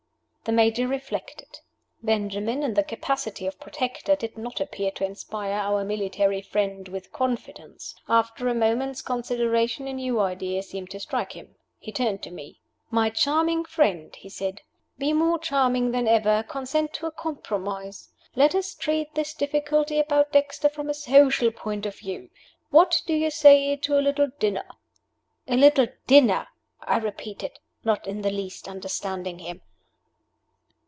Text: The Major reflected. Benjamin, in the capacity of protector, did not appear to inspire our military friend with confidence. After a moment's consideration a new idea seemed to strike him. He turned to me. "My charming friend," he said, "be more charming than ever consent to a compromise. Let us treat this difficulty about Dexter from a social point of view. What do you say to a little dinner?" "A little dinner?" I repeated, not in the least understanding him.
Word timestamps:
The 0.43 0.51
Major 0.51 0.87
reflected. 0.87 1.59
Benjamin, 2.01 2.63
in 2.63 2.73
the 2.73 2.83
capacity 2.83 3.45
of 3.45 3.59
protector, 3.59 4.15
did 4.15 4.39
not 4.39 4.59
appear 4.59 4.89
to 4.93 5.05
inspire 5.05 5.53
our 5.53 5.83
military 5.83 6.41
friend 6.41 6.87
with 6.87 7.11
confidence. 7.13 7.93
After 8.09 8.47
a 8.49 8.55
moment's 8.55 9.03
consideration 9.03 9.87
a 9.87 9.93
new 9.93 10.19
idea 10.19 10.63
seemed 10.63 10.89
to 10.89 10.99
strike 10.99 11.33
him. 11.33 11.53
He 11.77 11.91
turned 11.91 12.23
to 12.23 12.31
me. 12.31 12.59
"My 12.89 13.11
charming 13.11 13.65
friend," 13.65 14.15
he 14.15 14.29
said, 14.29 14.61
"be 14.97 15.13
more 15.13 15.37
charming 15.37 15.91
than 15.91 16.07
ever 16.07 16.41
consent 16.41 16.91
to 16.93 17.05
a 17.05 17.11
compromise. 17.11 18.09
Let 18.35 18.55
us 18.55 18.73
treat 18.73 19.13
this 19.13 19.35
difficulty 19.35 19.99
about 19.99 20.31
Dexter 20.31 20.69
from 20.69 20.89
a 20.89 20.95
social 20.95 21.51
point 21.51 21.85
of 21.85 21.99
view. 21.99 22.31
What 22.71 23.03
do 23.05 23.13
you 23.13 23.29
say 23.29 23.75
to 23.75 23.95
a 23.97 24.01
little 24.01 24.29
dinner?" 24.39 24.65
"A 25.47 25.55
little 25.55 25.85
dinner?" 26.07 26.47
I 26.81 26.97
repeated, 26.97 27.59
not 27.85 28.07
in 28.07 28.23
the 28.23 28.31
least 28.31 28.67
understanding 28.67 29.37
him. 29.37 29.61